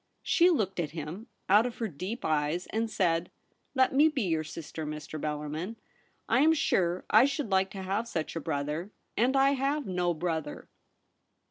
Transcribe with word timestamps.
She 0.23 0.49
looked 0.49 0.79
at 0.79 0.93
him 0.97 1.27
out 1.47 1.67
of 1.67 1.77
her 1.77 1.87
deep 1.87 2.25
eyes, 2.25 2.65
and 2.71 2.89
said:' 2.89 3.29
Let 3.75 3.93
me 3.93 4.07
be 4.09 4.23
your 4.23 4.43
sister, 4.43 4.83
Mr. 4.83 5.21
Bellarmin. 5.21 5.75
I 6.27 6.39
am 6.39 6.53
sure 6.55 7.05
I 7.11 7.25
should 7.25 7.51
like 7.51 7.69
to 7.69 7.83
have 7.83 8.07
such 8.07 8.35
a 8.35 8.39
brother; 8.41 8.89
and 9.15 9.37
I 9.37 9.51
have 9.51 9.85
no 9.85 10.15
brother.' 10.15 10.67